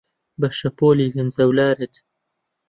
بە 0.39 0.47
شەپۆلی 0.59 1.13
لەنجەولارت 1.17 1.93